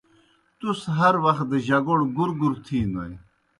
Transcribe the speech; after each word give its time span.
تُس 0.59 0.79
ہر 0.97 1.15
وخ 1.23 1.39
دہ 1.49 1.57
جگوڑ 1.67 1.99
گُرگُر 2.15 2.53
تِھینوئے۔ 2.65 3.15